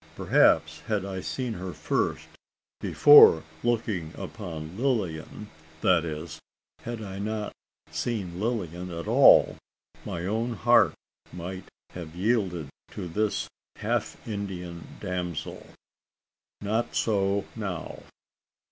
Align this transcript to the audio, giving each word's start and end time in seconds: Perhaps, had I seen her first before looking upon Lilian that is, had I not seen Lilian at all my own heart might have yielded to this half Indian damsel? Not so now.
Perhaps, 0.15 0.79
had 0.87 1.05
I 1.05 1.21
seen 1.21 1.53
her 1.53 1.73
first 1.73 2.27
before 2.79 3.43
looking 3.61 4.13
upon 4.17 4.75
Lilian 4.75 5.51
that 5.81 6.03
is, 6.03 6.39
had 6.81 7.03
I 7.03 7.19
not 7.19 7.51
seen 7.91 8.39
Lilian 8.39 8.89
at 8.89 9.07
all 9.07 9.57
my 10.03 10.25
own 10.25 10.53
heart 10.53 10.95
might 11.31 11.65
have 11.91 12.15
yielded 12.15 12.69
to 12.93 13.07
this 13.07 13.47
half 13.75 14.17
Indian 14.27 14.87
damsel? 14.99 15.67
Not 16.61 16.95
so 16.95 17.45
now. 17.55 18.01